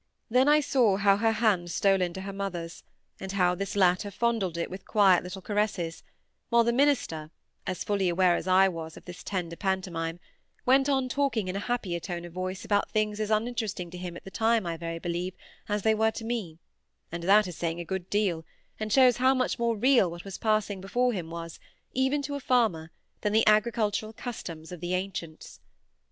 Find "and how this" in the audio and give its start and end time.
3.19-3.75